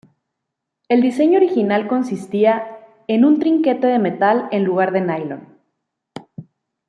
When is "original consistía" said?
1.37-2.79